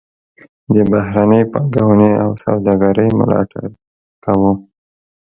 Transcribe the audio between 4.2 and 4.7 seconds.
کاوه.